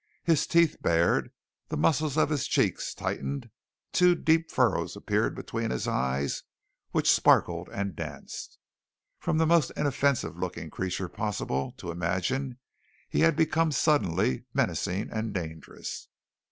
His 0.23 0.47
teeth 0.47 0.77
bared, 0.81 1.31
the 1.67 1.77
muscles 1.77 2.17
of 2.17 2.31
his 2.31 2.47
cheeks 2.47 2.95
tightened, 2.95 3.51
two 3.93 4.15
deep 4.15 4.49
furrows 4.49 4.95
appeared 4.95 5.35
between 5.35 5.69
his 5.69 5.87
eyes, 5.87 6.41
which 6.89 7.11
sparkled 7.11 7.69
and 7.69 7.95
danced. 7.95 8.57
From 9.19 9.37
the 9.37 9.45
most 9.45 9.71
inoffensive 9.77 10.35
looking 10.37 10.71
creature 10.71 11.07
possible 11.07 11.73
to 11.73 11.91
imagine 11.91 12.57
he 13.09 13.19
had 13.19 13.35
become 13.35 13.71
suddenly 13.71 14.45
menacing 14.55 15.11
and 15.11 15.35
dangerous. 15.35 16.07